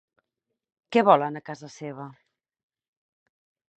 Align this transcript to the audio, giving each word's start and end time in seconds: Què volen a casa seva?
Què 0.95 1.03
volen 1.09 1.39
a 1.39 1.43
casa 1.51 1.69
seva? 1.75 2.07